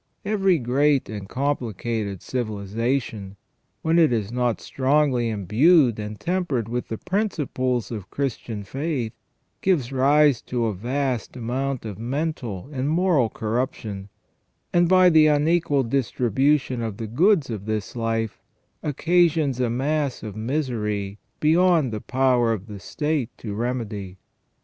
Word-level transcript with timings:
Every 0.25 0.57
great 0.57 1.09
and 1.09 1.29
complicated 1.29 2.23
civilization, 2.23 3.35
when 3.83 3.99
it 3.99 4.11
is 4.11 4.31
not 4.31 4.59
strongly 4.59 5.29
imbued 5.29 5.99
and 5.99 6.19
tempered 6.19 6.67
with 6.67 6.87
the 6.87 6.97
principles 6.97 7.91
of 7.91 8.09
Christian 8.09 8.63
faith, 8.63 9.13
gives 9.61 9.91
rise 9.91 10.41
to 10.41 10.65
a 10.65 10.73
vast 10.73 11.35
amount 11.37 11.85
of 11.85 11.99
mental 11.99 12.67
and 12.73 12.89
moral 12.89 13.27
AND 13.27 13.35
THE 13.35 13.45
REDEMPTION 13.45 13.91
OF 13.91 14.05
CHRIS2\ 14.05 14.89
281 14.89 14.89
corruption, 14.89 14.89
and 14.89 14.89
by 14.89 15.09
the 15.11 15.27
unequal 15.27 15.83
distribution 15.83 16.81
of 16.81 16.97
the 16.97 17.05
goods 17.05 17.51
of 17.51 17.65
this 17.67 17.95
life 17.95 18.41
occasions 18.81 19.59
a 19.59 19.69
mass 19.69 20.23
of 20.23 20.35
misery 20.35 21.19
beyond 21.39 21.91
the 21.93 22.01
power 22.01 22.51
of 22.51 22.65
the 22.65 22.79
State 22.79 23.29
to 23.37 23.53
remedy. 23.53 24.17